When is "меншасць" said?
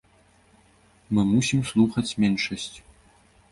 2.25-2.77